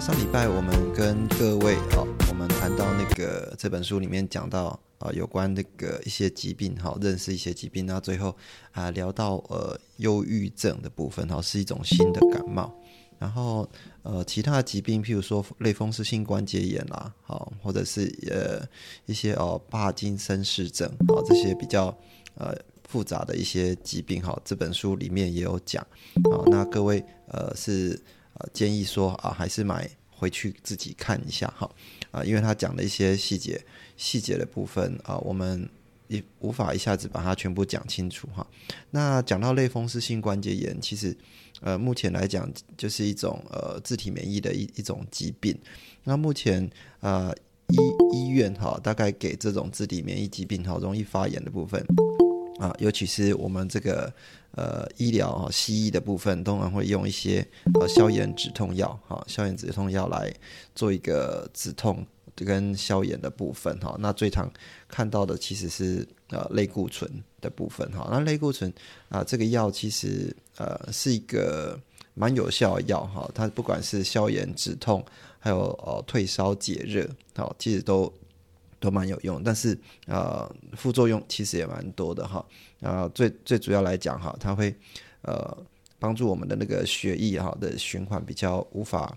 [0.00, 8.34] 上礼拜我们跟各位哦，我们谈到那个这本书里面讲到啊，有关那个一些疾病哈，认识一些疾病，那最后
[8.72, 12.74] 啊聊到呃忧郁症的部分哈，是一种新的感冒。
[13.18, 13.68] 然后
[14.02, 18.66] 呃其他疾病，譬如说类风湿性关节炎啦，好，或者是呃
[19.04, 21.94] 一些哦帕金森氏症啊这些比较
[22.36, 22.56] 呃。
[22.88, 25.80] 复杂的一些疾病哈，这本书里面也有讲
[26.32, 26.42] 啊。
[26.46, 27.96] 那各位呃是
[28.40, 31.70] 呃建议说啊，还是买回去自己看一下哈
[32.10, 33.60] 啊，因为他讲的一些细节
[33.96, 35.68] 细节的部分啊，我们
[36.08, 38.46] 也无法一下子把它全部讲清楚哈。
[38.90, 41.16] 那讲到类风湿性关节炎，其实
[41.60, 45.56] 呃目前来讲就是一种呃自体免疫的一一种疾病。
[46.04, 46.68] 那目前
[47.00, 47.32] 呃
[47.68, 47.76] 医
[48.12, 51.84] 医院哈，大概给这种自体免疫疾病哈容易发炎的部分。
[52.58, 54.12] 啊，尤其是我们这个
[54.52, 57.46] 呃医疗啊，西医的部分，通常会用一些
[57.80, 60.34] 呃消炎止痛药，哈，消炎止痛药来
[60.74, 63.96] 做一个止痛跟消炎的部分，哈。
[63.98, 64.50] 那最常
[64.88, 67.10] 看到的其实是呃类固醇
[67.40, 68.08] 的部分，哈。
[68.10, 68.72] 那类固醇
[69.08, 71.78] 啊，这个药其实呃是一个
[72.14, 73.30] 蛮有效的药，哈。
[73.34, 75.04] 它不管是消炎止痛，
[75.38, 78.12] 还有呃退烧解热，好，其实都。
[78.80, 82.44] 都蛮有用，但是呃副作用其实也蛮多的哈。
[82.80, 84.74] 啊，最最主要来讲哈，它会
[85.22, 85.56] 呃
[85.98, 89.16] 帮助我们的那个血液哈的循环比较无法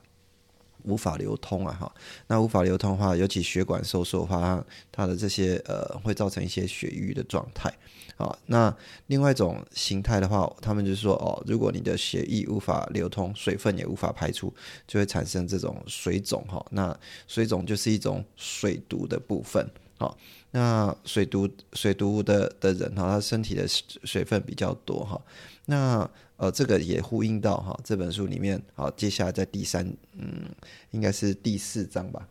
[0.83, 1.91] 无法流通啊哈。
[2.27, 7.73] 那无法流通的话，尤其血管收缩的话，它的这些呃会造成一些血瘀的状态。
[8.17, 8.73] 啊，那
[9.07, 14.53] 另外一种形态的话，他们就说哦，如果你的血液无法流通，水分也无法排出，
[14.87, 16.63] 就会产生这种水肿哈。
[16.69, 16.95] 那
[17.27, 19.67] 水肿就是一种水毒的部分。
[19.97, 20.15] 好，
[20.51, 25.19] 那水毒水毒的的人哈，他身体的水分比较多哈。
[25.65, 26.07] 那
[26.43, 28.61] 呃，这个也呼应到哈这本书里面。
[28.73, 30.53] 好，接下来在第三嗯，
[30.91, 32.27] 应该是第四章吧。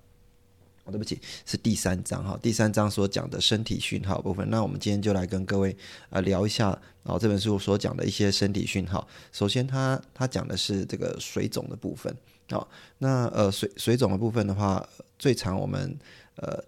[0.85, 2.39] 哦，对不起，是第三章哈。
[2.43, 5.75] 第三章所讲的身体讯号部分，那我们今天就来跟各位
[6.11, 9.09] 呃聊一下哦这本书所讲的一些身体讯号。
[9.33, 12.15] 首先，它它讲的是这个水肿的部分
[12.51, 12.69] 哦。
[12.99, 14.87] 那呃水水肿的部分的话，
[15.19, 15.97] 最常我们
[16.35, 16.63] 呃。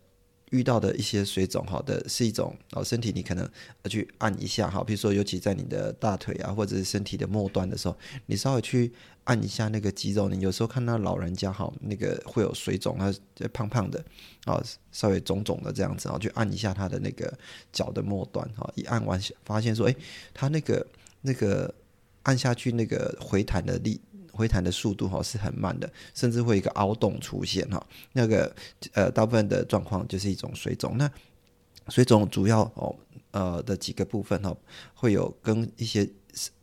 [0.54, 3.48] 遇到的一些水肿，好的是一种哦，身体你可能
[3.90, 8.92] 去按一下，哈，比如说尤其在你的大腿啊，或者是身体的末端的时候，你稍微去
[9.24, 13.12] 按一下那个肌肉，你有时候看到老人家哈，那个会有水肿，他
[13.48, 14.04] 胖胖的，
[14.44, 14.62] 啊，
[14.92, 17.36] 稍微肿肿的这样子，然后去按一下他的那个
[17.72, 19.96] 脚的末端，哈，一按完发现说，哎，
[20.32, 20.86] 他那个
[21.22, 21.74] 那个
[22.22, 24.00] 按下去那个回弹的力。
[24.34, 27.84] 回弹的速度哈是很慢的，甚至会一个凹洞出现哈。
[28.12, 28.54] 那个
[28.92, 30.98] 呃，大部分的状况就是一种水肿。
[30.98, 31.10] 那
[31.88, 32.94] 水肿主要哦
[33.30, 34.54] 呃的几个部分哈，
[34.94, 36.08] 会有跟一些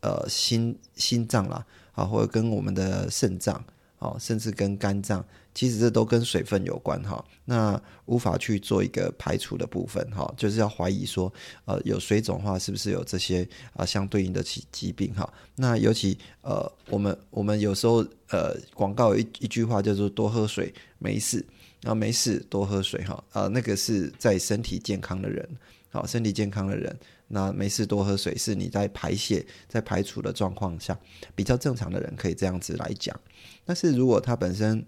[0.01, 3.63] 呃心心脏啦啊，或者跟我们的肾脏。
[4.01, 5.23] 哦，甚至跟肝脏，
[5.53, 7.23] 其实这都跟水分有关哈。
[7.45, 11.31] 那无法去做一个排除的部分哈，就是要怀疑说，
[11.65, 15.31] 呃，有水肿的话，是不是有这些啊相对应的疾疾病哈？
[15.55, 21.45] 那尤其呃，我们我们有时候呃，广告一一句话叫做多喝水没事，
[21.83, 25.47] 啊没事多喝水哈，啊，那个是在身体健康的人。
[25.93, 26.97] 好，身体健康的人，
[27.31, 30.97] 那没事多喝水，是你在排泄、在排除的状况下
[31.35, 33.19] 比较正常的人可以这样子来讲。
[33.65, 34.85] 但是如果他本身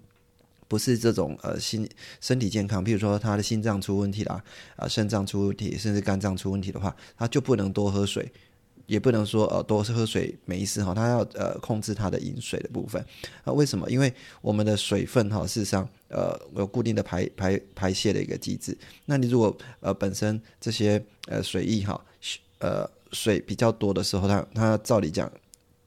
[0.68, 1.88] 不是这种呃心
[2.22, 4.44] 身体健康，譬如说他的心脏出问题啦，
[4.76, 8.31] 啊肾脏出问题，甚至肝脏出问题的话，他就不能多喝水。
[8.86, 13.01] 也不能说呃多喝水没事哈，他要呃控制他的饮水的部分
[13.46, 13.54] 啊？
[13.54, 13.89] 为什么？
[13.89, 18.78] 因为我们的水分哈，事实上呃有固定的排排排泄的一个机制。
[19.06, 22.00] 那你如果呃本身这些呃水液哈
[22.63, 25.30] 呃水比较多的时候，它它照理讲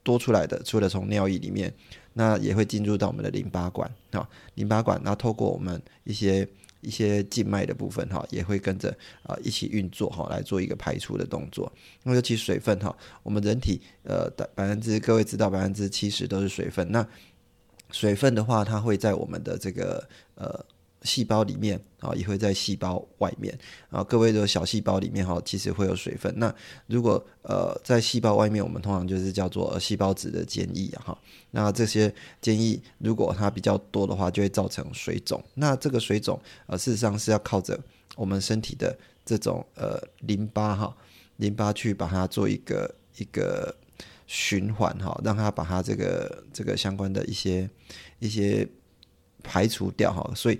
[0.02, 1.72] 多出来的，除了从尿液里面，
[2.12, 6.46] 那也会进入到我们的淋巴管啊，淋巴管，然后透过我们一些。
[6.82, 11.72] 一些静脉的部分哈，也会跟着啊一起运作哈，来做一个排出的动作。
[12.04, 12.94] 那尤其水分哈，
[13.24, 16.86] 我们人体呃百分之各位知道百分之七十都是水分。
[16.92, 17.04] 那
[17.90, 20.06] 水分的话，它会在我们的这个
[20.36, 20.64] 呃
[21.06, 23.56] 细胞里面啊，也会在细胞外面
[23.88, 24.02] 啊。
[24.02, 26.34] 各位的小细胞里面哈，其实会有水分。
[26.36, 26.52] 那
[26.88, 31.16] 如果呃在细胞外面，我们通常就是叫做细胞质的坚液哈。
[31.52, 32.12] 那这些
[32.42, 35.42] 坚液如果它比较多的话，就会造成水肿。
[35.54, 37.78] 那这个水肿呃，事实上是要靠着
[38.16, 40.96] 我们身体的这种呃淋巴哈，
[41.36, 43.74] 淋巴去把它做一个一个
[44.26, 47.70] 循环哈，让它把它这个这个相关的一些
[48.18, 48.68] 一些。
[49.48, 50.58] 排除掉哈，所以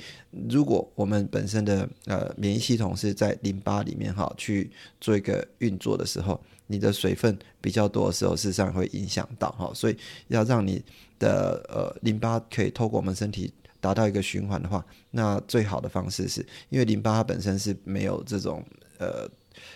[0.48, 9.96] 如果我们本身的呃免疫系统是在淋巴里面哈去做一个运作的时候，你的水分比较多的时候，事实上会影响到哈，所以
[10.28, 10.80] 要让你
[11.18, 18.64] 的呃淋巴可以透过我们身体达到一个循环的话，那最好的方式是因为淋巴它本身是没有这种
[18.98, 19.28] 呃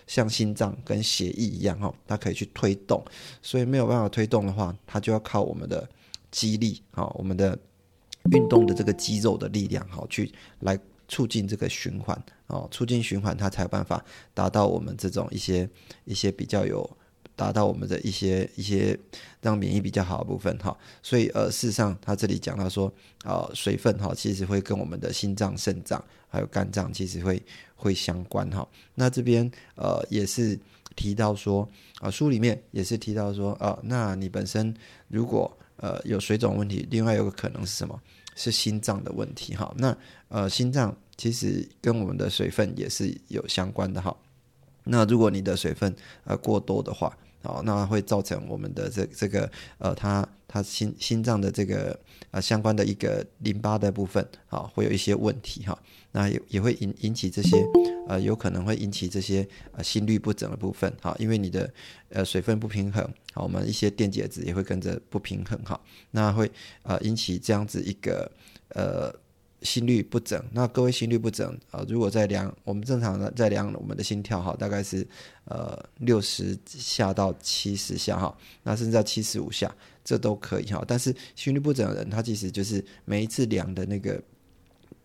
[0.06, 3.04] 像心脏跟血液一样哈，它可以去推动，
[3.42, 5.88] 所以没有办法推动的话，它就要靠我们的
[6.30, 7.58] 肌力哈，我们的。
[8.32, 10.30] 运动的这个肌肉的力量，好去
[10.60, 10.78] 来
[11.08, 15.68] 促进这个循环哦，促进循环，它才有办法达到我们这种一些
[16.04, 16.88] 一些比较有
[17.34, 18.96] 达到我们的一些一些
[19.40, 20.76] 让免疫比较好的部分哈。
[21.02, 22.92] 所以呃，事实上他这里讲到说，
[23.24, 27.42] 啊，水分哈，其实会跟我们的心脏、肾脏还有肝脏其实会
[27.74, 28.68] 会相关哈。
[28.94, 30.58] 那这边呃也是
[30.94, 31.68] 提到说
[32.00, 34.72] 啊，书里面也是提到说啊，那你本身
[35.08, 38.00] 如果呃，有水肿问题，另外有个可能是什么？
[38.36, 39.74] 是心脏的问题哈。
[39.76, 39.96] 那
[40.28, 44.16] 呃，心脏其实跟我们的水分也是有相关的哈。
[44.84, 45.94] 那如果你的水分
[46.24, 51.96] 呃过多的话，哦，那会造成我们的这这个呃，它它心心脏的这个
[52.32, 55.80] 呃相关的一个淋巴的部分啊，会有一些问题哈。
[56.10, 57.64] 那也也会引引起这些
[58.08, 61.72] 呃，有可能会引起这些呃心率不整的部分哈，因为你的
[62.08, 65.80] 呃水分不平衡，好，我们一些电解质也会跟着不平衡哈，
[66.10, 66.50] 那会
[66.82, 68.28] 呃引起这样子一个
[68.70, 69.14] 呃。
[69.62, 75.06] 心率不整，那各位心率不整啊，如果在量我们正常的在量我们的心跳哈，大概是
[75.44, 79.70] 呃六十下到七十下哈，那甚至到七十五下，
[80.10, 80.84] 这都可以哈。
[80.88, 84.20] 但是心率不整的人，他其实就是每一次量的那个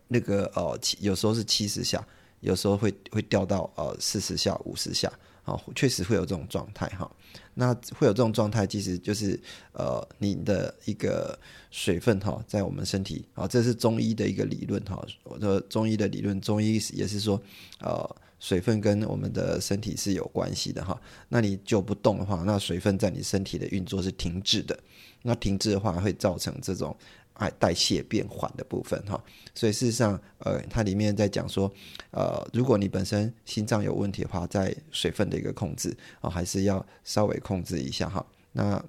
[0.08, 2.04] 那个呃，有时候是七十下，
[2.40, 5.12] 有时候会会掉到呃四十下、五十下。
[5.44, 7.08] 好，确实会有这种状态哈。
[7.54, 9.38] 那会有这种状态，其实就是
[9.74, 11.38] 呃，你的一个
[11.70, 15.06] 水分哈，在我们身体啊，这是中医的一个理论哈。
[15.22, 17.40] 我的中医的理论，中医也是说，
[17.78, 21.00] 呃，水分跟我们的身体是有关系的哈。
[21.28, 24.78] 那你就不动的话，那水分在你身体的运作是停滞的。
[25.22, 26.96] 那停滞的话，会造成这种。
[27.38, 29.22] 哎，代谢变缓的部分哈，
[29.54, 31.70] 所以事实上，呃，它里面在讲说，
[32.10, 38.24] 呃，如果你本身心脏有问题的话，在水分的一个控制啊，还是要稍微控制一下哈。
[38.52, 38.82] 那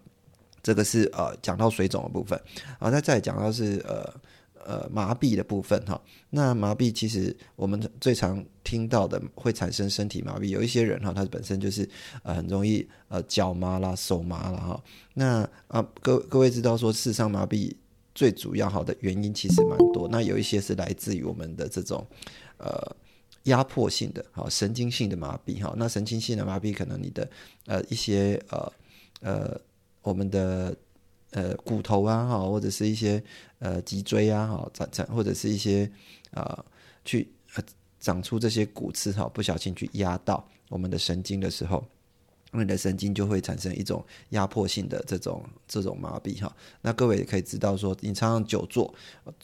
[0.64, 2.42] 这个是呃讲到水肿的部分
[2.80, 4.14] 啊，那再讲到是呃
[4.68, 6.00] 呃麻痹的部分哈。
[6.30, 11.90] 那麻痹其实我们最常听到的会产生身体麻痹，有一些人哈，他本身就是
[12.24, 14.84] 呃很容易呃脚麻啦、手麻啦哈。
[15.14, 17.74] 那啊，各各位知道说，视上麻痹。
[18.18, 22.04] 最主要好的原因其实蛮多，那有一些是来自于我们的这种
[22.58, 22.96] 呃
[23.44, 27.30] 压迫性的哈神经性的麻痹哈，那神经性的麻痹可能你的
[27.68, 28.74] 呃一些呃
[29.22, 29.62] 呃
[30.02, 30.76] 我们的
[31.38, 33.24] 呃骨头啊哈或者是一些
[33.60, 35.88] 呃脊椎啊哈长长或者是一些
[36.32, 36.66] 啊
[37.06, 37.32] 去
[38.00, 41.86] 长出这些骨刺哈不小心去压到我们的神经的时候。
[42.64, 48.94] 你的神经就会产生一种压迫性的这种这种麻痹哈，那各位也可以知道说，你常常久坐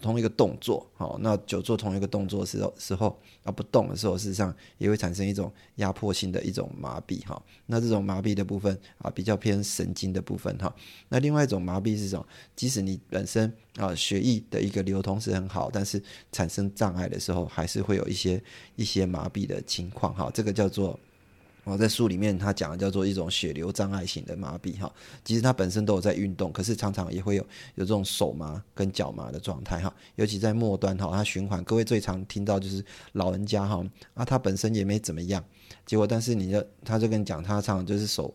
[0.02, 7.42] 同一个动作，好，那久坐同一个动作时候时候啊不动的时候，事实上也会产生一种压迫性的一种麻痹哈。
[7.66, 10.74] 那这种麻痹的部分啊，比较偏神经的部分哈。
[11.10, 12.26] 那另外一种麻痹是什么？
[12.56, 16.02] 即使你本身啊血液的一个流通是很好，但是
[16.32, 18.42] 产生障碍的时候，还是会有一些
[18.76, 20.30] 一些麻痹的情况哈。
[20.34, 21.00] 这个叫做。
[21.66, 24.92] 哦，在书里面他讲的叫做一种血流障碍型的麻痹哈，
[25.24, 27.44] 其实他本身都有在运动，可是常常也会有
[27.76, 33.82] 有这种手麻跟脚麻的状态哈，尤其在末端哈，它循环，各位最常听到就是老人家哈，
[34.14, 35.42] 啊他本身也没怎么样，
[35.86, 38.34] 结果但是你就他就跟你讲，他常常就是手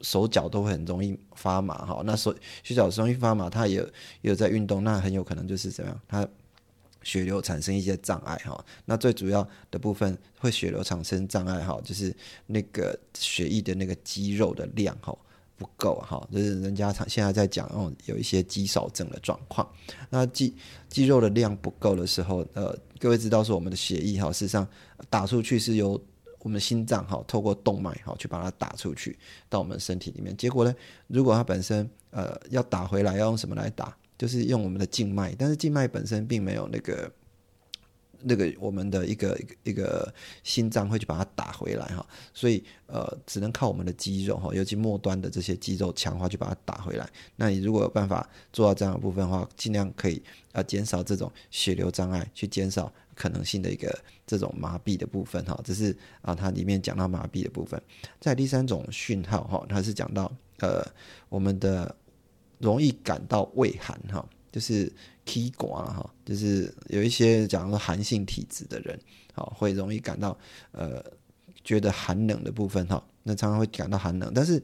[0.00, 6.26] 手脚都会很容易发麻哈，那手手脚容易发麻，他也也有在运动，那很有可能就是怎样他。
[7.04, 12.12] 血流产生一些障碍哈，那最主要的部分会血流产生障碍哈，就是
[12.46, 15.16] 那个血液的那个肌肉的量哈
[15.56, 19.70] 不够哈，就是人家现在在讲哦，有一些肌少症的状况。
[20.10, 20.52] 那肌
[20.88, 24.66] 肌肉的量不够的时候，呃，各位知道说我们的血液哈，事实上
[25.08, 26.02] 打出去是由
[26.40, 29.16] 我们心脏哈透过动脉哈去把它打出去
[29.48, 30.36] 到我们身体里面。
[30.36, 30.74] 结果呢，
[31.06, 33.96] 如果它本身呃要打回来，要用什么来打？
[34.24, 37.12] 就是用我们的静脉，但是静脉本身并没有那个
[38.22, 40.10] 那个我们的一个一个
[40.42, 47.06] 心脏会去把它打回来哈，所以呃只能靠我们的肌肉哈，尤其末端的这些肌肉强化去把它打回来。
[47.36, 53.94] 那你如果有办法做到这样的部分的话，尽量可以啊减少这种血流障碍，去减少可能性的一个
[54.26, 55.60] 这种麻痹的部分哈。
[55.62, 57.78] 这是啊它里面讲到麻痹的部分。
[58.20, 60.82] 在第三种讯号哈，它是讲到呃
[61.28, 61.94] 我们的
[62.58, 64.26] 容易感到畏寒哈。
[64.52, 64.92] 就是
[65.24, 68.98] key 寡哈，就是有一些讲说寒性体质的人，
[69.32, 70.38] 好会容易感到
[70.72, 71.04] 呃
[71.64, 74.62] 觉得寒冷的部分哈，那常常会感到寒冷，但是。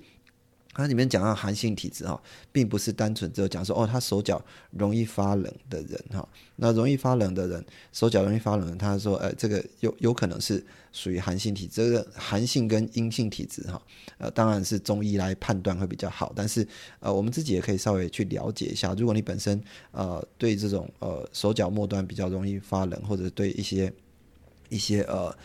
[0.73, 2.21] 它里面讲到寒性体质哈，
[2.53, 6.27] 并不是单纯只有讲说哦，他手脚容易发冷的人哈。
[6.57, 11.83] 那容易发冷的人，手脚容易发冷，他说，呃，这个有有可能是属于寒性体质。
[11.83, 13.83] 这个寒性跟阴性体质哈，
[14.19, 16.33] 呃，当然是中医来判断会比较好。
[16.37, 16.67] 但是，
[17.01, 18.95] 呃，我们自己也可以稍微去了解一下。
[18.95, 19.61] 如果你本身
[19.91, 23.93] 呃对这种呃手脚末端比较容易发冷，或者对一些
[24.69, 25.37] 一些呃。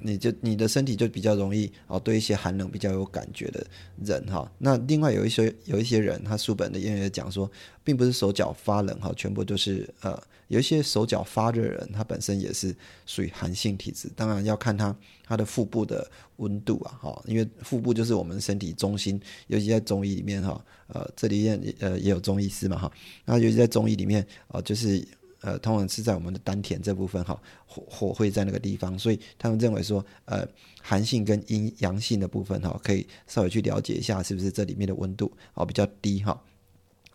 [0.00, 3.66] 你就你的身体就比较容易哦，对一些寒冷比较有感觉的
[4.04, 4.50] 人哈。
[4.58, 7.50] 那另外有一些有一些人，他书本的谚语讲说，
[7.82, 12.74] 并不是手脚发冷哈，全部都是呃，有一些手脚发热人，他本身也是
[13.06, 14.10] 属于寒性体质。
[14.14, 22.92] 当然要看他他的腹部的温度啊哈，因为腹部就是我们身体中心，尤其在中医里面哈，呃，这里也呃也有中医师嘛哈，
[23.24, 25.06] 那尤其在中医里面啊，就是。
[25.40, 30.46] 呃，通常是在我们的丹田这部分哈，火火会在那个地方，所以他们认为说，呃，
[30.82, 36.40] 寒性跟阴阳性的部分哈，可以稍微去了解一下，是不是这里面的温度哦比较低哈。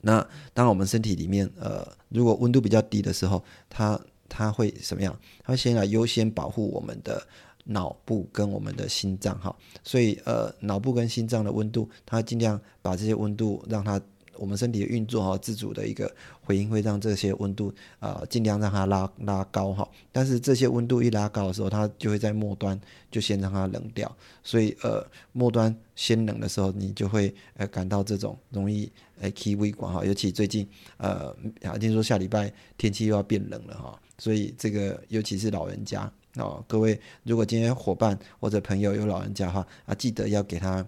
[0.02, 4.00] 那当，我们身体里面呃，如果温度比较低的时候，它
[4.30, 5.14] 它会什么样？
[5.44, 7.22] 它先来优先保护我们的
[7.66, 9.54] 脑部跟我们的心脏哈。
[9.84, 14.00] 所以呃，脑部跟心脏的温度，它尽量把这些温度让它。
[14.38, 19.88] 我们身体的运作哈，自主的一个回应会让这些温度啊尽量让它拉拉高哈。
[20.12, 22.80] 但是这些温度一拉高的时候，它就会在末端
[23.12, 24.14] 就先让它冷掉。
[24.44, 30.04] 所以呃末端先冷的时候，你就会呃感到这种容易呃气微管哈。
[30.06, 31.36] 尤其最近呃
[31.80, 40.86] 听说下礼拜天气又要变冷了哈，所以这个尤其是老人家哦，各位如果今天伙伴或者朋友有老人家的话啊，记得要给他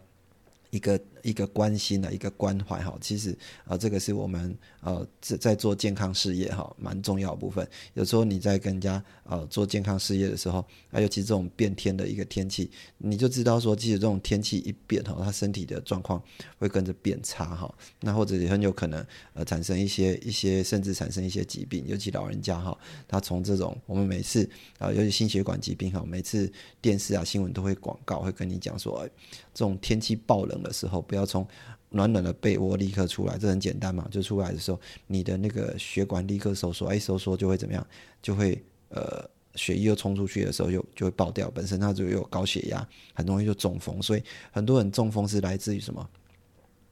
[0.70, 1.00] 一个。
[1.26, 7.68] 一个关心的一个关怀哈，其实啊，这个是我们呃在在做健康事业哈，蛮重要部分。
[7.96, 16.22] 有时候你在跟人家呃做健康事业的时候，还有其这种变天的一个天气，你就知道说，即使这种天气一变哈，他身体的状况
[16.60, 17.74] 会跟着变差哈。
[18.00, 19.04] 那或者也很有可能
[19.34, 22.78] 呃产生一些一些甚至产生一些疾病，尤其老人家哈，
[23.08, 26.52] 他从这种我们每次啊，尤其心血管疾病哈，每次
[26.82, 29.10] 电视啊新闻都会广告会跟你讲说，
[29.56, 31.04] 这种天气爆冷的时候。
[31.16, 31.48] 要从
[31.90, 34.08] 暖暖的被窝立刻出来，这很简单嘛。
[34.12, 37.86] 就出来的时候，你的那个血管立刻收缩，哎，收缩就会怎么样？
[38.22, 41.50] 就会呃，血液又冲出去的时候，就就会爆掉。
[41.52, 44.02] 本身它就有高血压，很容易就中风。
[44.02, 46.08] 所以很多人中风是来自于什么？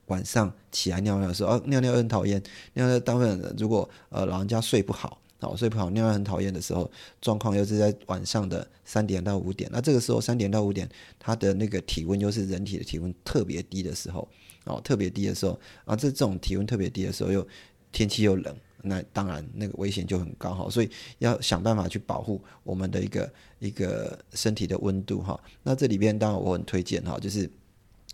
[0.07, 2.41] 晚上起来尿尿的时候，哦，尿尿很讨厌。
[2.73, 5.19] 尿尿当然如果呃老人家睡不好。
[5.43, 6.89] 哦，睡不好，尿尿很讨厌的时候，
[7.21, 9.69] 状况又是在晚上的三点到五点。
[9.71, 14.27] 那这个时候三点到五点，它的那个体温又是人体的体温特别低的时候，
[14.65, 17.45] 哦，特别低的时候，啊，这这种体温特别低的时候，又
[17.91, 20.69] 天气又冷，那当然那个危险就很高哈。
[20.69, 25.39] 所以要想办法去保护我们的一个一个身体的温度哈。
[25.61, 27.49] 那这里边当然我很推荐哈，就是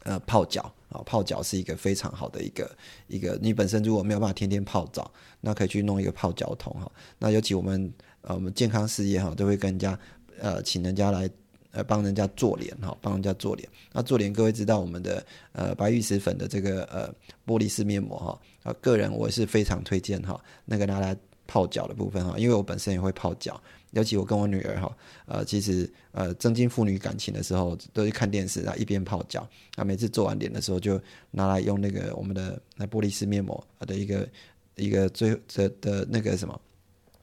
[0.03, 0.71] 呃泡脚。
[0.89, 2.75] 啊，泡脚是一个非常好的一个
[3.05, 6.91] 一个，你本身如果没有办法天天泡澡，那可以去弄一个泡脚桶哈。
[7.19, 9.99] 那尤其我们呃我们健康事业哈，都会跟人家
[10.39, 11.29] 呃请人家来
[11.69, 13.69] 呃帮人家做脸哈，帮人家做脸。
[13.93, 17.07] 那做脸各位知道我们的呃白玉石粉的这个呃
[17.45, 21.15] 玻璃式面膜哈，啊个人我是非常推荐哈，那个拿来
[21.45, 23.61] 泡脚的部分哈，因为我本身也会泡脚。
[23.91, 29.47] 尤其我跟我女儿哈，呃，其实呃，增进父女感情的时候，都是看电视啊，一边泡脚。
[29.75, 34.29] 那每次做完脸的时候，就拿来用那个我们的那玻璃式面膜的一个
[34.75, 36.61] 一个最的的那个什么，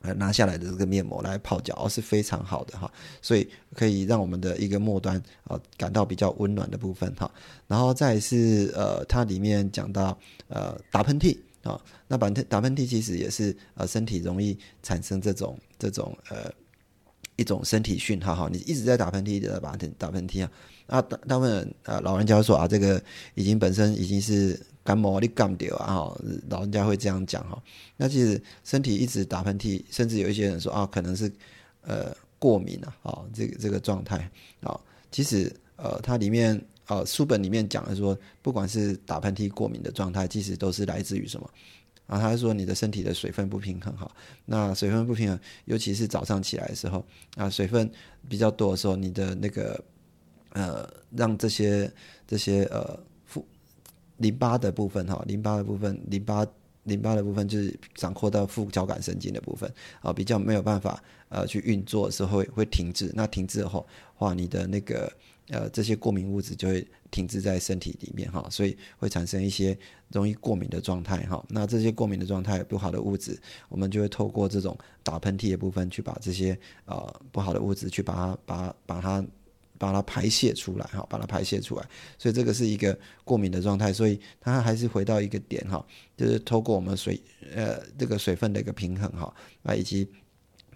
[0.00, 2.90] 呃，拿下来的这个面膜来泡脚，是非常好的哈。
[3.22, 7.30] 所以可以让我们的一个末端啊感到比较温暖的部分哈。
[7.68, 10.18] 然后再是呃，它里面讲到
[10.48, 11.38] 呃打喷嚏。
[11.62, 16.52] 啊，那打喷打喷嚏其实也是呃身体容易产生这种这种呃
[17.36, 20.50] 一种身体讯号哈，你一直在打喷嚏，一直在打喷打喷嚏啊，
[20.86, 23.02] 啊大大部分呃老人家说啊这个
[23.34, 26.10] 已经本身已经是感冒你干掉啊，
[26.48, 27.62] 老人家会这样讲哈，
[27.96, 31.30] 那其实身体一直打喷嚏，甚至有一些人说啊可能是
[31.82, 34.30] 呃过敏啊，啊这个这个状态
[34.60, 34.78] 啊，
[35.10, 36.60] 其实呃它里面。
[36.88, 41.50] 呃，书本里面讲的说，不管是打喷嚏、过敏的状态，其实都是来自于什么？
[42.06, 44.10] 啊，他说你的身体的水分不平衡哈，
[44.44, 47.04] 那水分不平衡，尤其是早上起来的时候
[47.36, 47.90] 啊，水分
[48.28, 49.82] 比较多的时候，你的那个
[50.50, 51.92] 呃，让这些
[52.26, 53.44] 这些呃，副
[54.18, 56.46] 淋巴的部分哈，淋巴的部分，淋巴
[56.84, 65.12] 淋巴的部分就是掌控到副交感神经的部分啊，比较没有办法呃去运作的时候会会停滞，那停滞后话，你的那个。
[65.48, 69.78] 呃，这些过敏物质就会停滞在身体里面哈，所以会产生一些
[70.10, 71.44] 容易过敏的状态哈。
[71.48, 79.24] 那这些过敏的状态不好的物质，我们就会透过这种打喷嚏的部分去把这些呃不好的物质去把它把把它
[79.78, 81.88] 把它排泄出来哈，把它排泄出来。
[82.18, 85.86] 所以这个是一个过敏的状态，所以它还是回到一个点哈，
[86.16, 87.22] 就是透过我们水
[87.54, 90.08] 呃这个水分的一个平衡哈啊以及。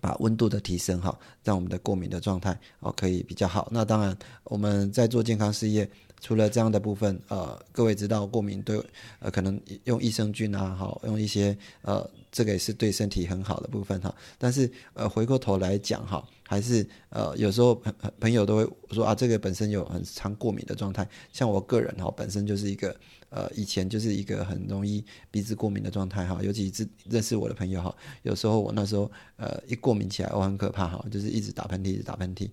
[0.00, 3.68] 把温度的提升哈，让我们的过敏的状态哦可以比较好。
[3.70, 5.88] 那当然，我们在做健康事业，
[6.20, 8.80] 除了这样的部分，呃，各位知道过敏对
[9.18, 14.14] 呃可能用益生菌啊，好用一些呃这个也是对身体很好的部分哈。
[14.38, 21.08] 但是呃回过头来讲哈，还是呃有时候朋朋友都会说啊，这个本身有很常过敏的状态。
[21.32, 22.94] 像我个人哈，本身就是一个。
[23.30, 32.50] 呃，以前就是一个很容易鼻子过敏的状态哈，尤其是认识我的朋友哈，有时候我那时候呃一过敏起来，我很可怕哈，就是一直打喷嚏，一直打喷嚏。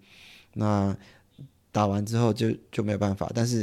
[0.53, 0.95] 那
[1.77, 3.61] 打完之后就就没有办法，但是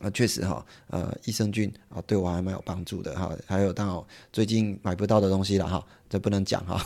[0.00, 3.34] 啊，确实哈，呃，益生菌啊对我还蛮有帮助的哈。
[3.46, 6.84] 还有当最近买不到的东西了哈，这不能讲哈。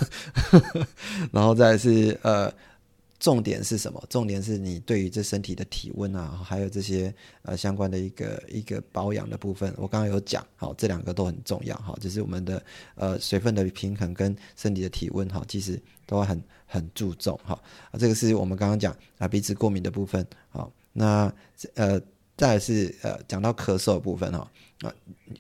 [1.35, 2.53] 然后再是呃。
[3.21, 4.05] 重点是什么？
[4.11, 12.63] 重点是你对于这身体的体温啊，还有这些呃相关的一个一个保养的部分，我刚刚有讲，好，这两个都很重要，哈，就是我们的
[12.97, 17.55] 呃水分的平衡跟身体的体温，哈，其实都很很注重，哈，
[17.91, 21.33] 啊，这个是我们刚刚讲啊鼻子过敏的部分，好，那
[21.75, 22.01] 呃
[22.37, 24.51] 再是呃讲到咳嗽的部分，哈，
[24.83, 24.93] 啊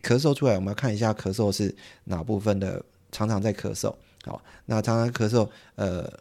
[0.02, 6.12] 咳嗽出来，我们要看一下咳嗽是哪部分的，常常在咳嗽，好，那常常咳嗽，呃。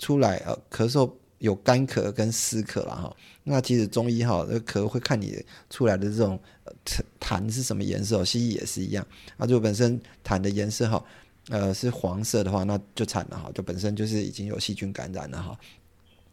[0.00, 3.16] 出来呃，咳嗽有干咳跟湿咳了哈。
[3.42, 6.38] 那其实中医哈，那咳会看你出来的这种
[7.18, 9.04] 痰是什么颜色，西医也是一样。
[9.36, 11.04] 啊，就本身痰的颜色哈，
[11.48, 15.58] 呃是黄色的话，那就惨了哈，就本身就是已经有细菌感染了哈。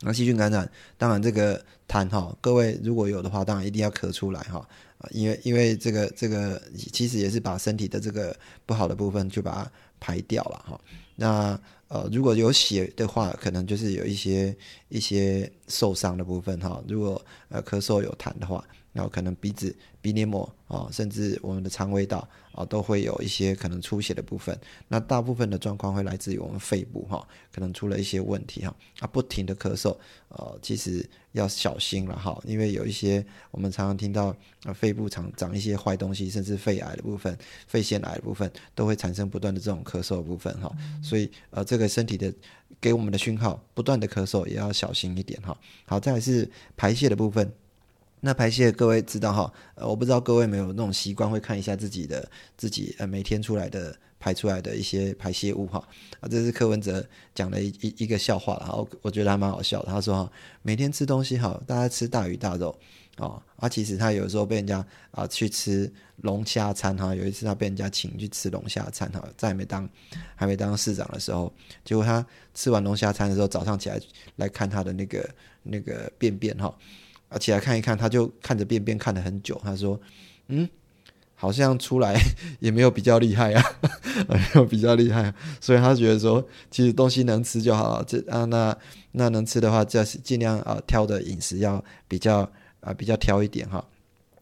[0.02, 4.68] 那细菌感染，当然这个痰哈，各位如果有的话，当然一定要咳出来哈。
[5.12, 10.82] 因为因为这个这个其实也是把身体的这个不好的部分就把它排掉了哈。
[11.16, 14.56] 那呃，如果有血的话，可能就是有一些
[14.90, 16.84] 一些受伤的部分哈。
[16.88, 18.64] 如果呃咳嗽有痰的话，
[18.96, 24.58] 然后可能鼻子、鼻黏膜啊，甚至我们的肠胃道啊，都会有一些可能出血的部分。
[24.88, 28.74] 那大部分的状况会来自于我们肺部哈，可能出了一些问题哈。
[29.02, 29.98] 啊，不停的咳嗽，
[30.30, 40.74] 呃，其实要小心了哈，因为有一些我们常常听到啊，肺部长长一些坏东西，甚至肺癌的部分、肺腺癌的部分，都会产生不断的这种咳嗽的部分哈。
[41.04, 42.34] 所以呃，这个身体的
[42.80, 45.58] 给我们的讯号，不断的咳嗽也要小心一点哈。
[45.86, 47.52] 好，再来是排泄的部分。
[48.26, 49.54] 那排泄，各位知道哈？
[49.76, 55.78] 呃，我不知道各位没有那种习惯，会看一下自己的自己呃每天出来的排出来的一些排泄物哈。
[56.20, 59.84] 啊，这是柯文哲讲的一一一个笑话了，我我觉得还蛮好笑。
[59.84, 60.32] 他说哈，
[60.64, 62.76] 每天吃东西哈，大家吃大鱼大肉
[63.18, 67.14] 啊，啊，其实他有时候被人家啊去吃龙虾餐哈。
[67.14, 69.88] 有一次他被人家请去吃龙虾餐哈，在没当
[70.36, 74.02] 还没当市长的时候，结果他吃完龙虾餐的时候，早上起来
[74.38, 75.30] 来看他的那个
[75.62, 76.76] 那个便便哈。
[77.40, 79.60] 起来看一看，他就看着便便看了很久。
[79.64, 80.00] 他说
[80.48, 80.68] ：“嗯，
[81.36, 82.16] 好像出来
[82.60, 83.64] 也没有比较厉害啊，
[84.30, 88.06] 没有比较厉害。”所以他觉得说，其实东西能吃就好了。
[88.08, 88.78] 这啊，那
[89.12, 93.84] 那能吃的话，就是尽量啊挑的饮食要比较啊比较挑一点哈。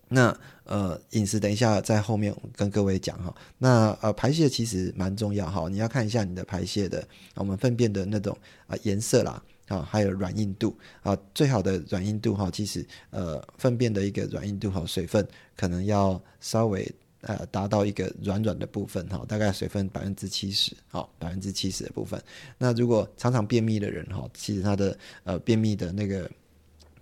[0.10, 3.34] 那呃饮食等一下在后面跟各位讲哈。
[3.58, 7.04] 那呃排泄其实蛮重要哈，你要看一下你的排泄的
[7.36, 9.42] 我们粪便的那种啊颜色啦。
[9.74, 16.90] 啊，还有软硬度啊，最好的软硬度哈，其实呃，粪便的一个软硬度哈，水分可能要稍微
[17.22, 22.22] 呃达到一个软软的部分哈，大概水分百分之七十，好，百分之七十的部分。
[22.58, 26.30] 那如果常常便秘的人哈，其实他的呃便秘的那个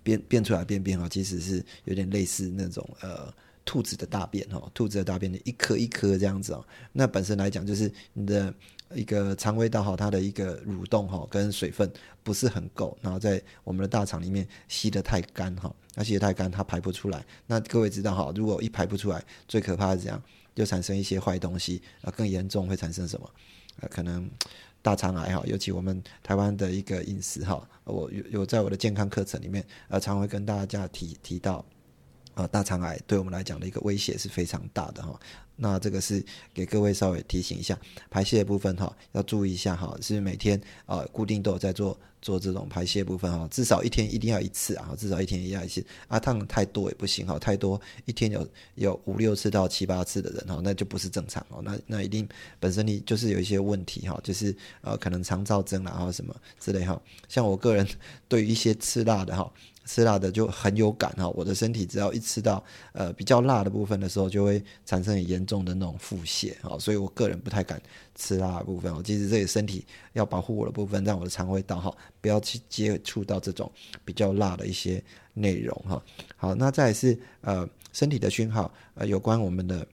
[0.03, 3.33] 便便出来便便哈，其实是有点类似那种呃
[3.71, 6.65] 兔子的大便哈，兔子的大便的一颗一颗这样子哦。
[6.91, 8.53] 那本身来讲就是你的。
[8.93, 11.89] 一个肠胃道哈，它的一个蠕动哈，跟水分
[12.23, 17.25] 不是很够，然后在我们的大肠里面吸得太干哈，那吸得太干，它排不出来。
[17.47, 20.21] 那各位知道哈，如果一排不出来，最可怕是这样，
[20.53, 23.31] 就产生一些坏东西啊，更严重会产生什么？
[23.79, 24.29] 呃，可能
[24.81, 31.65] 大肠癌哈，尤其我们台湾的一个饮食哈，我有有在我的健康课程里面，呃，常会跟大家提提到。
[32.41, 35.19] 呃大肠癌对我们来讲的一个威胁是非常大的哈。
[35.55, 36.25] 那这个是
[36.55, 37.77] 给各位稍微提醒一下，
[38.09, 52.27] 排泄的部分哈，要注意一下哈，是每天呃固定都有在做做这种排泄部分哈，至少一天一定要一次啊，至少一天一定要一次，啊，烫太多也不行哈，太多一天有有五六次到七八次的人哈，那就不是正常哦，那那一定
[52.59, 56.99] 本身你就是有一些问题哈，就是呃可能肠燥症啦或什么之类哈，
[57.29, 57.87] 像我个人
[58.27, 59.51] 对于一些吃辣的哈。
[59.85, 62.63] 吃辣的就很有感哈，我的身体只要一吃到
[62.93, 67.81] 呃比较辣的部分的时候，就会产生很严重的那种腹泻啊，所以我个人不太敢
[68.15, 69.01] 吃辣的部分哦。
[69.03, 73.69] 其实这个身体要保护我的部分，让我的肠胃道哈不要去接触到这种
[74.05, 76.01] 比较辣的一些内容哈。
[76.37, 79.85] 好，那再是呃身体的讯号呃有关我们的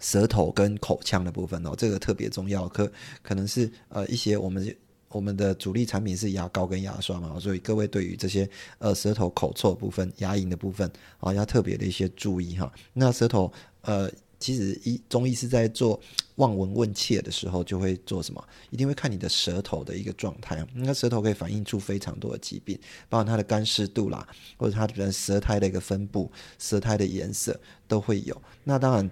[0.00, 4.74] 舌头跟口腔的部分哦，这个特别重要，可可能是呃一些我们。
[5.14, 8.48] 我们的主力产品是牙膏跟牙刷嘛，所以各位对于这些
[8.78, 12.70] 呃舌头口臭部分、牙龈的部分啊，要特别的一些注意哈。
[12.92, 16.00] 那舌头呃，其实一中医是在做
[16.34, 18.44] 望闻问切的时候，就会做什么？
[18.70, 20.66] 一定会看你的舌头的一个状态。
[20.74, 22.76] 那舌头可以反映出非常多的疾病，
[23.08, 28.42] 包括它的干湿度啦，或者它的舌苔的一个分布、舌苔的颜色都会有。
[28.64, 29.10] 那当然，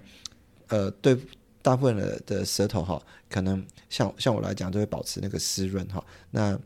[0.67, 1.17] 呃，对。
[1.63, 6.05] 大部分的的舌头哈，可能像像我来讲，都会保持那个湿润哈。
[6.29, 6.59] 那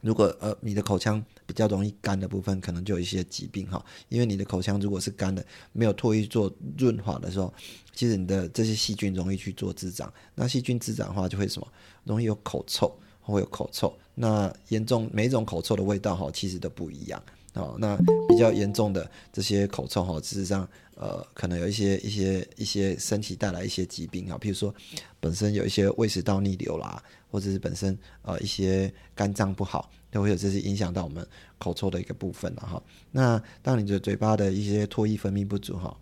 [0.00, 3.84] 如果呃你的口腔比较容易干的部分，可能就有一些疾病哈。
[4.08, 7.52] 因为你的口腔如果是干的，没有唾液做润滑的时候，
[7.92, 10.10] 其实你的这些细菌容易去做滋长。
[10.36, 11.66] 那细菌滋长的话，就会什么？
[12.04, 13.92] 容易有口臭，会有口臭。
[14.14, 17.20] 那严重每一种口臭的味道哈，其实都不一样。
[17.54, 17.96] 哦，那
[18.28, 20.68] 比较严重的这些口臭哈，事实上，
[21.00, 24.74] 呃，可能有一些一些一些身体带来一些疾病啊，譬如说，
[25.20, 31.24] 本身有一些胃食道逆流啦，或者是本身呃一些肝脏不好，都会有这些影响到我们
[31.56, 32.82] 口臭的一个部分了哈。
[33.12, 35.96] 那当你的嘴巴的一些唾液分泌不足哈，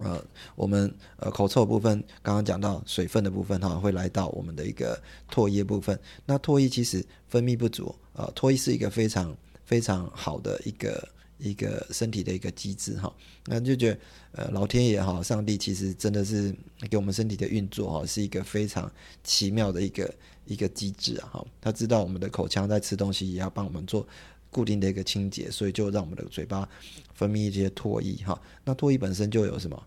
[0.00, 0.22] 呃，
[0.54, 5.00] 我们呃口臭部分刚刚讲到水分的部分哈，会来到我们的一个
[5.32, 5.98] 唾液部分。
[6.26, 9.34] 那唾液其实分泌不足，呃，唾液是一个非常。
[9.68, 11.06] 非常好的一个
[11.38, 13.12] 一个身体的一个机制哈，
[13.46, 13.98] 那就觉得
[14.32, 16.54] 呃老天爷哈，上帝其实真的是
[16.90, 18.90] 给我们身体的运作哈，是一个非常
[19.22, 20.14] 奇妙的一个
[20.46, 24.06] 一个机制啊哈，他知道我们的口腔在吃东西也要帮我们做
[24.50, 26.68] 固定的一个清洁，所以就让我们的嘴巴
[27.14, 29.82] 分泌一些唾液哈，那唾液本身就有什么？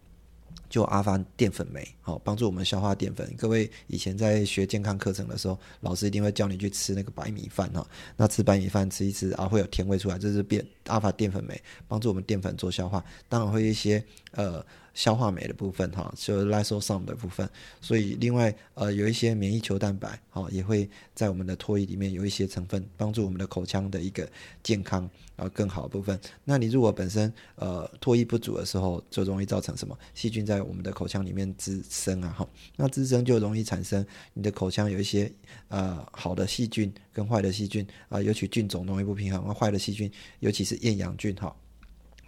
[0.71, 3.31] 就阿法淀粉酶，好帮助我们消化淀粉。
[3.37, 7.85] 各位以前在学健康课程的时候，老师一定会教你去吃那个白米饭哈。
[8.15, 13.03] 那吃白米饭吃一吃啊，会有甜味出来，这是变阿法淀粉酶，帮助我们淀粉做消化。
[13.27, 14.65] 当然会一些呃。
[14.93, 17.49] 消化酶的部分哈，就 lysosome 的部分，
[17.79, 24.29] 所以另外呃有一些免疫球蛋白哈，也会在我们的唾液里面有一些成分，帮助我们的口腔的一个
[24.61, 26.19] 健康啊更好的部分。
[26.43, 35.31] 那你如果本身呃唾液不足的时候，就容易造成什么细菌在我们的口腔里面滋生啊哈，那滋生就容易产生你的口腔有一些
[35.69, 41.55] 呃好的细菌跟坏的细菌啊，尤其菌种容易不平衡，坏的细菌尤其是厌氧菌哈。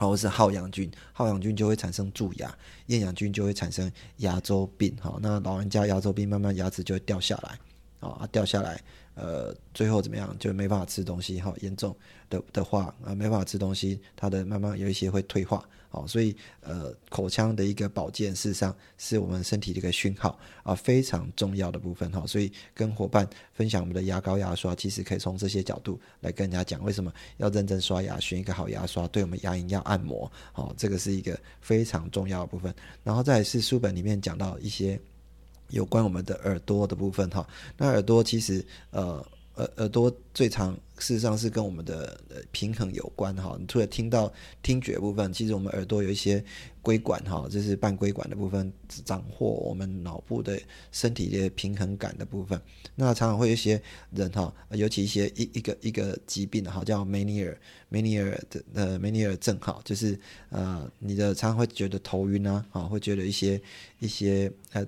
[0.03, 2.53] 然后是好氧菌，好氧菌就会产生蛀牙，
[2.87, 4.93] 厌氧菌就会产生牙周病。
[4.99, 7.57] 好，那老人家牙周病，慢慢牙齿就会掉下来，
[8.05, 8.81] 啊，掉下来，
[9.15, 11.39] 呃，最后怎么样，就没办法吃东西。
[11.39, 11.95] 哈，严重
[12.29, 15.63] 的的话，啊，没办法吃东西，它的慢慢有一些会退化。
[15.89, 22.25] 好，所以呃，口腔的一个保健，事实上是我们身体的一个讯号啊，非常重要的部分哈。
[22.25, 32.73] 所以跟伙伴分享我们的牙膏、牙刷，其实可以从这些角度来跟人家讲，为什么要认真刷牙，选一个好牙刷，对我们牙龈要按摩，好，这个是一个非常重要的部分。
[33.03, 34.99] 然后再是书本里面讲到一些
[35.73, 37.45] 有关我们的耳朵的部分哈。
[37.77, 39.25] 那耳朵其实呃。
[39.55, 42.19] 耳耳朵最长，事实上是跟我们的
[42.51, 43.55] 平衡有关哈。
[43.59, 44.33] 你除了听到
[44.63, 46.43] 听觉部分，其实我们耳朵有一些
[46.81, 48.73] 归管哈，这是半归管的部分，
[49.05, 50.59] 掌握我们脑部的
[50.91, 52.59] 身体的平衡感的部分。
[52.95, 57.55] 那常常会有一些人哈，尤其一些一一个一个疾病哈，叫梅尼尔
[57.89, 63.61] 梅尼尔的呃梅尼尔症哈，就是呃你的常常会觉得头晕啊，啊会觉得一些
[63.99, 64.83] 一些呃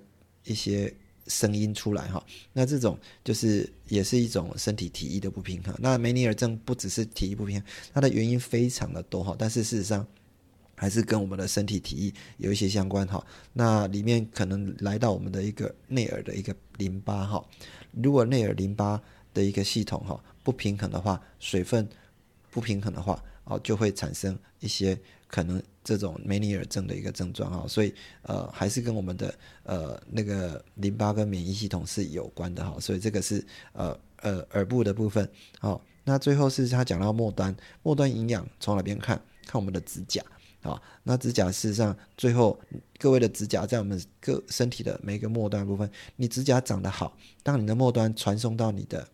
[0.45, 0.93] 一些。
[1.27, 5.73] 声音出来哈，那这种就是也是一种身体体液的不平衡。
[5.79, 10.05] 那梅尼尔症不只是体液不平衡，它的原因非常的多哈，但是事实上
[10.75, 13.25] 还是跟我们的身体体液有一些相关哈。
[13.53, 17.43] 那里面可能来到我们的一个内耳的一个淋巴哈，
[17.91, 19.01] 如果内耳淋巴
[19.33, 21.89] 的一个系统哈不平衡的话，水分
[22.51, 24.99] 不平衡的话，哦就会产生一些。
[25.27, 35.27] 可能这种梅尼尔症的一个症状哈，所以呃还是跟我们的呃那个淋巴跟免疫系统是有关的哈，所以这个是呃呃耳部的部分
[35.59, 39.19] 好，那最后是他讲到末端，末端营养从哪边看？
[39.45, 40.23] 看我们的指甲
[40.61, 42.57] 好，那指甲事实上最后
[42.97, 49.05] 各位的指甲在我们各身体的每一个末端部分，你指甲长得好，当你的末端传送到你的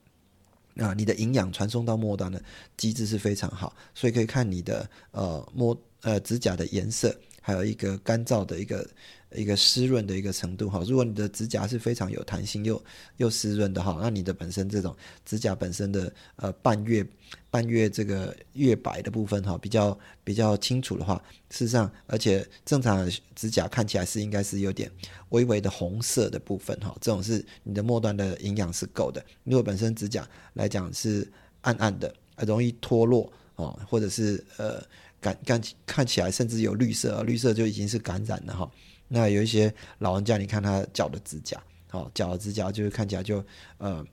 [0.77, 2.41] 啊，你的营养传送到末端的
[2.77, 8.87] 机制是非常好，所以可以看你的呃末呃指甲的颜色，还有一个干燥的一个。
[9.33, 12.83] 一个湿润的一个程度哈，如果你的指甲是非常有弹性又
[13.15, 14.93] 又湿润的哈，那你的本身这种
[15.25, 17.01] 指甲本身的呃半月
[17.49, 21.15] 半月这个月白的部分哈，比较比较清楚的话，
[21.49, 24.91] 事实上而且正常的指甲看起来是应该是有点
[25.29, 29.23] 微微的红色的部分哈，这种是你的末端的营养是够的。
[29.45, 31.25] 如果本身指甲来讲是
[31.61, 32.13] 暗暗的，
[32.45, 34.83] 容易脱落哦，或者是呃
[35.21, 38.69] 感感看起来甚至有绿色，绿色就已经是感染了哈。
[39.07, 43.45] 那有一些老人家，你看他脚的指甲，好，脚的指甲就是看起来就
[43.77, 44.03] 呃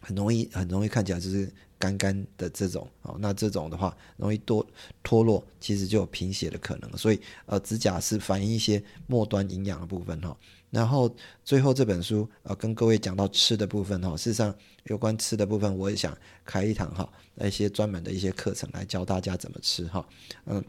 [0.00, 4.66] 很容易，很容易看起来就是干干的这种，哦，那这种的话容易多
[5.02, 6.96] 脱落，其实就有贫血的可能。
[6.96, 10.36] 所以呃，指甲是反映一些末端营养的部分哈。
[10.70, 14.54] 然后最后这本书呃跟各位讲到吃的部分哈，事实上
[14.84, 20.06] 有关吃的部分，我也想开一堂哈，那一些专门的一些课程来教大家怎么吃哈，
[20.46, 20.64] 嗯。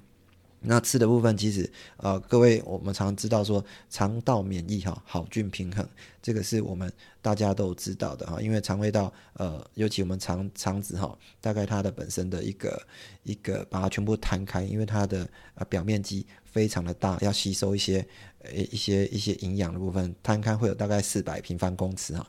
[0.62, 5.88] 那吃的部分，其实呃，各位我们常知道说肠道免疫哈，好菌平衡，
[6.21, 8.41] 这个是我们大家都知道的哈。
[8.41, 12.85] 因为肠胃道呃，尤其我们肠肠子哈，大概它的本身的一个
[13.23, 18.05] 一个把它全部摊开，因为它的呃表面积非常的大，要吸收一些
[18.43, 22.25] 呃一些一些营养的部分，摊开会有大概四百平方公尺啊，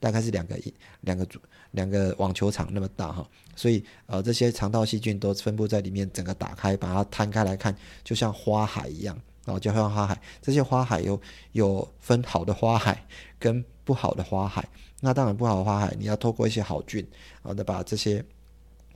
[0.00, 0.58] 大概是两个
[1.00, 1.26] 两个
[1.72, 3.28] 两个网球场那么大哈。
[3.54, 10.18] 所以，呃，这些肠道细菌都分布在里面，整个打开，把它摊开来看，就像花海一样，哦，就像花海。
[10.40, 11.20] 这些花海有
[11.52, 13.06] 有分好的花海
[13.38, 14.66] 跟不好的花海。
[15.00, 17.06] 那当然，不好的花海，你要透过一些好菌，
[17.42, 18.24] 然啊，的把这些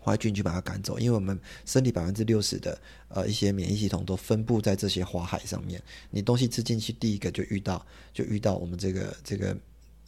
[0.07, 0.99] 坏菌去把它赶走。
[0.99, 5.83] 因为我们身体百分之六十的呃一些免疫系统都分布在这些花海上面。
[6.11, 9.57] 你东西吃进去，第一个就遇到，就遇到我们这个这个。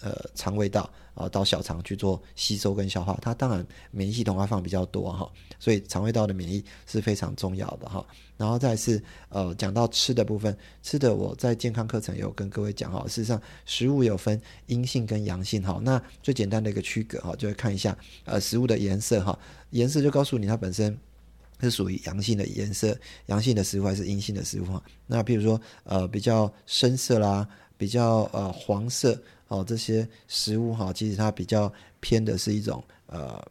[0.00, 8.06] 呃，肠胃道啊，到小肠去做吸收跟消化，它当然免疫系统会放比较多哈，所以肠胃道的免疫是非常重要的哈。
[8.36, 15.80] 然后再是呃，讲到吃的部分，吃的我在健康课程有跟各位讲哈，事实上食物有分阴性跟阳性哈。
[15.82, 19.36] 那最简单的一个区隔哈，就会看一下呃食物的颜色哈，
[19.70, 20.96] 颜色就告诉你它本身
[21.60, 24.80] 是属于阳性的颜色，阳性的食物还是阴性的食物哈。
[25.08, 29.20] 那比如说呃比较深色啦，比较呃黄色。
[29.48, 33.42] 哦，这些食物哈，其实它比较偏的是一种呃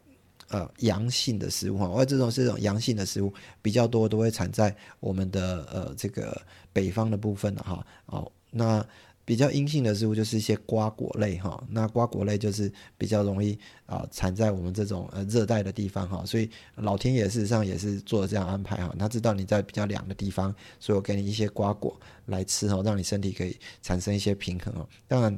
[0.49, 6.39] 呃阳性的食物哈，而这种是一种阳性的食物比较多，都会产在我们的呃这个
[6.71, 7.85] 北方的部分的哈。
[8.05, 8.85] 哦，那
[9.25, 25.37] 比较阴性的食物就是一些瓜果类哈，那瓜果类就是比较容易啊产在我们这种呃热带的地方哈，所以老天爷事实上也是做了这样安排哈，他知道你在比较凉的地方，所以我给你一些瓜果来吃哈，让你身体可以产生一些平衡哦，当然。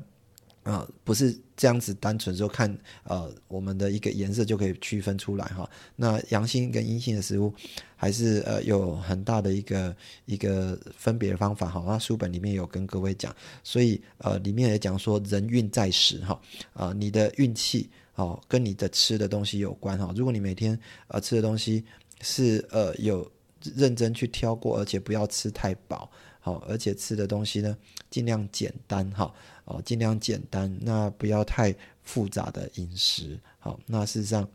[0.64, 5.68] 啊，不是这样子单纯说看，呃，我们的一个颜色就可以区分出来哈。
[5.96, 7.52] 那阳性跟阴性的食物，
[7.96, 9.96] 还是呃有很大的一个
[10.26, 11.84] 一个分别的方法哈。
[11.88, 16.40] 那书本里面有跟各位讲，所以呃里面也讲说人运在时哈，
[16.74, 20.14] 啊你的运气哦跟你的吃的东西有关哈。
[20.16, 21.84] 如果你每天呃吃的东西
[22.22, 23.30] 是呃有
[23.76, 26.12] 认真去挑过，而且不要吃太饱。
[26.42, 27.78] 好，而且吃的东西呢，
[28.10, 29.32] 尽量简单哈，
[29.70, 33.40] 哦尽量简单，那不要太复杂的饮食。
[33.58, 34.46] 好，那事实上，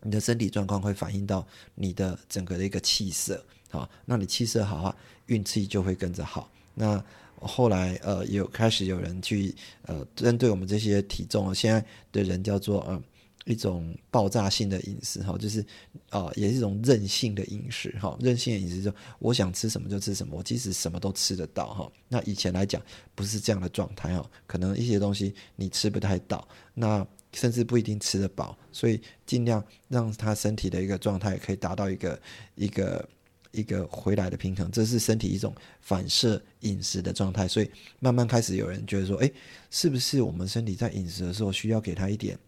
[0.00, 3.44] 你的身体状况会反映到你的整个的一个气色。
[3.68, 4.96] 好，那你气色好啊，
[5.26, 6.50] 运气就会跟着好。
[6.74, 7.04] 那
[7.38, 13.02] 后来呃，有开始有人去呃，针对我们这些体重，现在的人叫做呃。
[13.44, 15.64] 一种爆炸性的饮食哈，就是
[16.10, 18.16] 啊，也是一种任性的饮食哈。
[18.20, 21.92] 任性的饮食就我想吃什么就吃什么，我即使什么都吃得到哈。
[22.08, 22.80] 那以前来讲
[23.14, 32.22] 不是这样的状态哈，可能一些东西你吃不太到，那甚至不一定吃得饱，所以尽量让他身体的一个状态可以达到一个
[32.54, 33.08] 一个
[33.50, 37.48] 一个回来的平衡，这是身体一种反射饮食的状态。
[37.48, 39.28] 所以慢慢开始有人觉得说，哎，
[39.70, 42.38] 是不是我们身体在饮食的时候需要给他一点？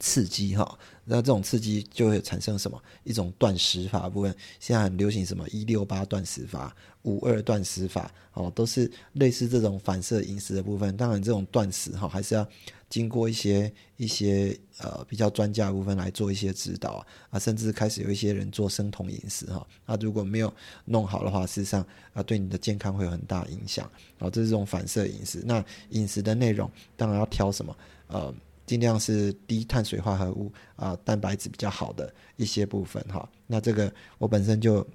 [0.00, 2.82] 刺激哈，那这种刺激就会产生什么？
[3.04, 10.96] 一种断食法部分，现在很流行什么一六八断食法、五二断食法，哦，都是类似这种反射饮食的部分。
[10.96, 12.48] 当然，这种断食哈，还是要
[12.88, 19.66] 经过一些一些呃比较专家部分来做一些指导啊，甚至开始有一些人做生酮饮食哈。
[19.84, 20.50] 那如果没有
[20.86, 23.86] 弄好的话，事实上啊，对你的健康会有很大影响。
[24.18, 25.42] 哦，这是这种反射饮食。
[25.44, 27.76] 那饮食的内容当然要挑什么？
[28.06, 28.34] 呃。
[28.70, 33.28] 尽量是低碳水化合物啊，蛋白质比较好的一些部分哈。
[33.48, 34.86] 那这个我本身就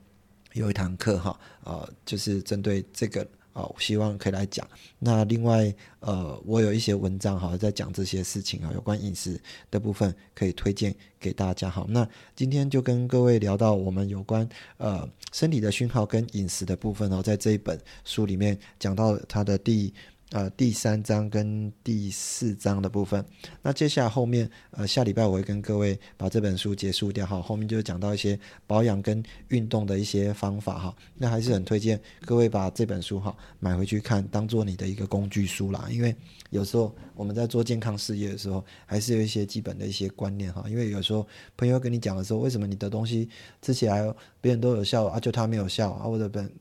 [0.53, 4.65] 有一堂课哈，呃，就是针对这个啊，希望可以来讲。
[4.97, 9.37] 那另外呃，我有一些文章哈，在讲这些事情啊，有关饮食
[9.69, 11.85] 的部分可以推荐给大家哈。
[11.89, 19.93] 那今天就跟各位聊到我们有关呃身体的讯号跟饮食的部分哦，在这一本书里面讲到它的第。
[20.31, 23.23] 呃，第三章跟第四章的部分，
[23.61, 27.39] 那接下来后面，呃，下礼拜我会跟各位把这本书结束掉哈。
[27.39, 30.95] 后面就讲到一些保养跟运动的一些方法哈。
[31.13, 35.87] 那还是很推荐各位把这本书哈买回去看，当做你的一个工具书啦。
[35.91, 36.13] 因为
[36.49, 40.65] 有时候我们在做健康事业的时候，还是有一些基本的一些观念哈。
[40.67, 43.29] 因为有时候朋友跟你讲的时候，为什么你的东西
[43.61, 44.03] 吃起来
[44.41, 46.03] 别人都有效啊，就他没有效啊？
[46.03, 46.51] 或者本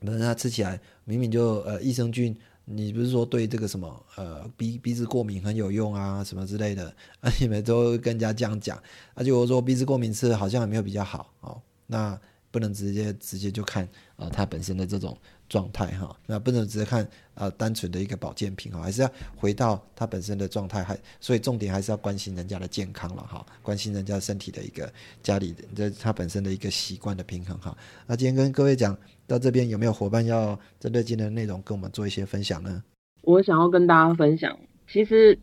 [0.00, 2.34] 本身他吃起来明明就呃益生菌。
[2.64, 7.30] 你不是说对这个什么呃鼻鼻子过敏很有用啊什么之类的啊？
[7.40, 8.80] 你们都跟人家这样讲，
[9.14, 11.60] 而且我说鼻子过敏是好像也没有比较好哦。
[11.86, 12.18] 那
[12.52, 16.16] 不能直接直接就看啊它本身的这种状态哈。
[16.26, 20.84] 那不能直接看啊单纯的一个保健品哈，还是要回到它本身的状态。
[20.84, 24.92] 还所以重点还是要关心人家的健康了哈，关心人家身体的一个
[25.24, 27.76] 家里的这它本身的一个习惯的平衡哈。
[28.06, 28.96] 那今天跟各位讲。
[29.24, 32.82] 到这边有没有伙伴要针对今天的内容跟我们做一些分享呢？
[33.22, 35.38] 我想要跟大家分享，其实，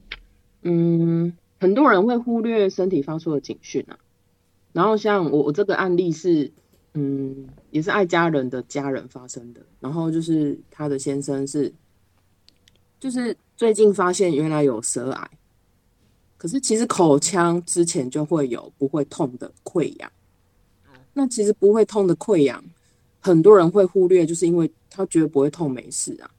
[0.61, 3.97] 嗯，很多人会忽略身体发出的警讯啊。
[4.73, 6.51] 然后像我，我这个案例是，
[6.93, 9.61] 嗯，也是爱家人的家人发生的。
[9.79, 11.71] 然后就是他的先生是，
[12.99, 15.31] 就是最近发现原来有舌癌，
[16.37, 20.11] 可是其实口腔之前就会有不会痛的溃疡。
[21.13, 22.63] 那其实不会痛的溃疡。
[23.21, 26.31] 很多人会忽略，就是因为他觉得不会痛没事啊，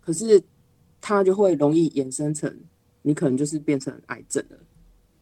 [0.00, 0.42] 可是
[1.00, 2.52] 他就会容易衍生成
[3.02, 4.58] 你可能就是变成癌症了，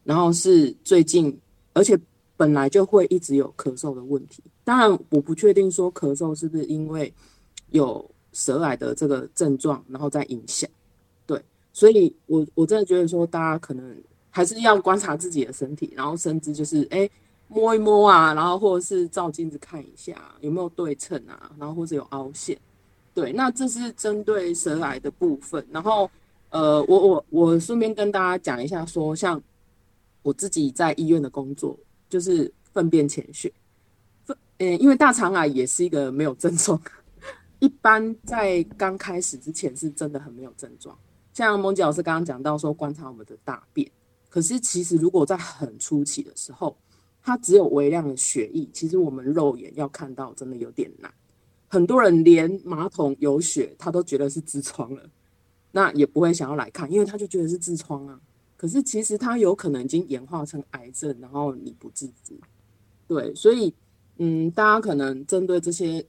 [0.04, 1.38] 然后是最近，
[1.74, 1.98] 而且
[2.36, 4.42] 本来就会一直有咳嗽的问题。
[4.64, 7.12] 当然，我不确定说咳嗽是不是因为
[7.70, 10.68] 有舌癌的这个症状，然后再影响。
[11.26, 11.42] 对，
[11.72, 13.96] 所以我我真的觉得说，大家可能
[14.30, 17.08] 还是要观察自己的身体，然后甚至就是哎。
[17.46, 22.58] 摸一摸啊，然后或者是照镜子看一下有没有对称啊，然后或者有凹陷，
[23.12, 25.64] 对，那这是针对舌癌的部分。
[25.70, 26.10] 然后，
[26.48, 29.40] 呃，我我我顺便跟大家讲一下，说像
[30.22, 31.78] 我自己在医院的工作，
[32.14, 33.52] 就是粪便潜血，
[34.24, 36.80] 粪，嗯，因为大肠癌也是一个没有症状，
[37.58, 40.96] 一般在刚开始之前是真的很没有症状。
[41.32, 43.90] 像蒙吉老师刚刚讲到说观察我们的大便，
[44.28, 46.78] 可是其实如果在很初期的时候，
[47.20, 51.12] 它只有微量的血液，其实我们肉眼要看到真的有点难。
[51.66, 55.02] 很多人连马桶有血，他都觉得是痔疮了，
[55.72, 58.20] 那也不会想要来看，因为他就觉得是痔疮啊。
[58.64, 62.34] 可是其实它有可能已经演化成癌症，然后你不自知。
[63.06, 63.70] 对，所以
[64.16, 66.02] 嗯，大家可能针对这些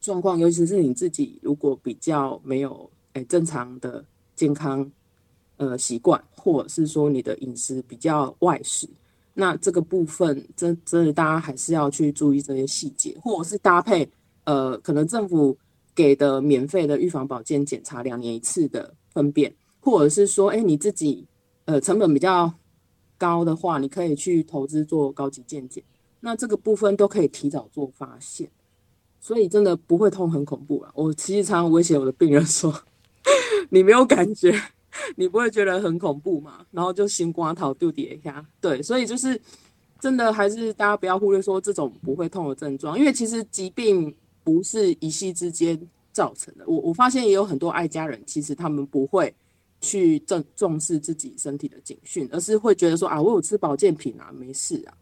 [0.00, 4.04] 状况，尤其是你自己如果比较没有诶正常的
[4.36, 4.88] 健康
[5.56, 8.88] 呃习惯，或者是说你的饮食比较外食。
[9.34, 14.08] 那这个部分，真真的大家还是要去注意这些细节，或者是搭配，
[14.44, 15.58] 呃，可能政府
[15.96, 21.26] 给的免费的预防保健检查两年一次的粪便，或者是说，哎，你自己，
[21.64, 22.52] 呃，成本比较
[23.18, 25.82] 高的话，你可以去投资做高级健检，
[26.20, 28.50] 那这个部分都可以提早做发现，
[29.20, 30.90] 所以真的不会痛很恐怖啊！
[30.94, 32.82] 我其实常常威胁我的病人说，
[33.70, 34.60] 你没有感觉。
[35.16, 36.66] 你不会觉得很恐怖嘛？
[36.70, 39.40] 然后就心瓜头丢底下，对，所以就是
[39.98, 45.80] 真的还是大家不要忽略说这种不会痛的症状，因为其实疾病不是一夕之间
[46.12, 46.64] 造成的。
[46.66, 49.34] 我我发现也有很多爱家人，其实他们不会
[49.82, 54.94] 去重重视自己身体的警讯，而是会觉得说啊，我有吃保健品啊，没事啊。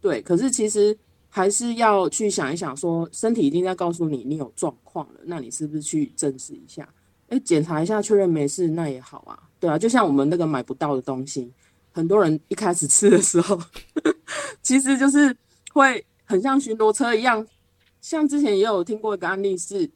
[0.00, 0.96] 对，可是其实
[1.28, 6.88] 还是要去想一想，说身体已经在告诉你你有状况了，那你是不是去正视一下？
[7.28, 11.50] 哎，检查一下确认没事，那也好啊，对啊，就像我们那个买不到的东西，
[11.90, 13.58] 很多人一开始吃的时候，
[14.62, 15.36] 其实就是
[15.72, 17.44] 会很像巡逻车一样。
[18.00, 19.90] 像之前也有听过一个案例是，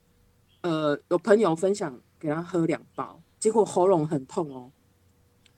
[0.62, 4.70] 呃，有朋友分享给他喝两包，结果喉咙很痛哦，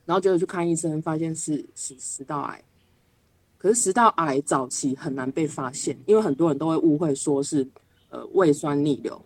[0.05, 2.63] 然后结果去看医生，发现是食食道癌。
[3.59, 7.67] 可是食道癌早期很难被发现，因为很多人都会误会说是
[8.09, 9.23] 呃胃酸逆流，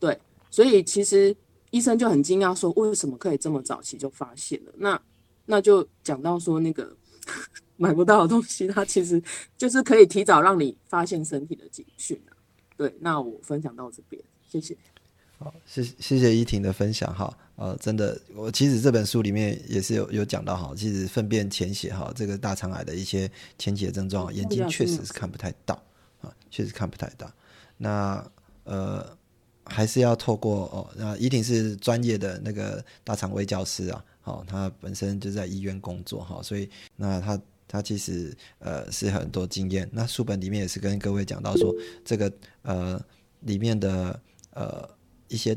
[0.00, 0.18] 对，
[0.50, 1.36] 所以其实。
[1.70, 5.02] 医生就很惊讶，说：“为什么可以这么早期就发现了？”那
[5.44, 6.96] 那就讲到说，那个
[7.76, 9.20] 买不到的东西，它其实
[9.58, 12.16] 就是可以提早让你发现身体的警讯
[12.76, 14.76] 对，那我分享到这边，谢谢。
[15.38, 17.36] 好，谢谢谢依婷的分享哈。
[17.56, 25.80] 呃，真的，我其实这本书里面也是有有讲到哈，其实粪便潜血哈，这个大肠癌的一些前期的症状，眼睛确实是看不太到
[26.20, 27.30] 啊，确实看不太到。
[27.76, 28.24] 那
[28.64, 29.06] 呃
[29.64, 39.88] 还是要透过哦，那依婷是专业的那个大肠胃教师啊，好，他本身就在医院工作哈，所以那他他其实呃是很多经验。
[39.92, 41.72] 那书本里面也是跟各位讲到说，
[42.04, 42.32] 这个
[42.62, 43.00] 呃
[43.40, 44.20] 里面的
[44.52, 44.88] 呃
[45.34, 45.56] 一些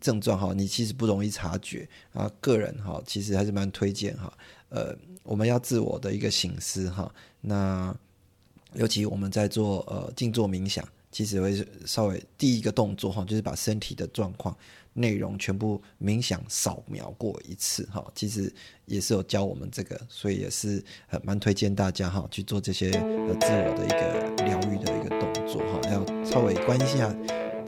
[0.00, 2.30] 症状哈，你其实不容易察觉啊。
[2.40, 4.32] 个人哈，其实还是蛮推荐哈，
[4.68, 7.12] 呃，我们要自我的一个醒思哈。
[7.40, 7.94] 那
[8.74, 10.86] 尤其我们在做呃静坐冥想。
[11.12, 14.56] 其实会稍微第一个动作哈，就是把身体的状况
[14.92, 18.00] 内容全部冥想扫描过一次哈。
[18.14, 18.52] 其实
[18.86, 27.12] 也是有教我们这个，所以也是呃蛮推荐大家哈去做这些呃自我的一个疗愈的一个动作哈，要稍微关心一下